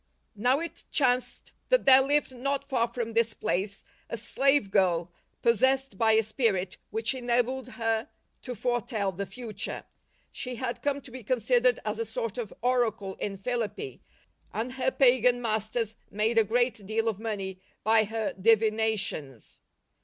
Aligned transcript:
Now 0.35 0.59
it 0.59 0.85
chanced 0.89 1.51
that 1.69 1.85
there 1.85 2.01
lived 2.01 2.31
not 2.31 2.63
far 2.67 2.87
from 2.87 3.13
this 3.13 3.35
place 3.35 3.85
a 4.09 4.17
slave 4.17 4.71
ghi 4.71 5.03
possessed 5.43 5.99
by 5.99 6.13
a 6.13 6.23
spirit 6.23 6.77
which 6.89 7.13
enabled 7.13 7.67
her 7.77 8.09
to 8.41 8.55
foretell 8.55 9.11
the 9.11 9.27
future. 9.27 9.83
She 10.31 10.55
had 10.55 10.81
come 10.81 11.01
to 11.01 11.11
be 11.11 11.21
considered 11.21 11.79
as 11.85 11.99
a 11.99 12.05
sort 12.05 12.39
of 12.39 12.51
oracle 12.63 13.13
in 13.19 13.37
Philippi, 13.37 14.01
and 14.51 14.71
her 14.73 14.89
pagan 14.89 15.39
masters 15.39 15.93
made 16.09 16.39
a 16.39 16.43
great 16.43 16.83
deal 16.87 17.07
of 17.07 17.19
money 17.19 17.61
by 17.83 18.05
her 18.05 18.33
divina 18.33 18.97
tions. 18.97 19.61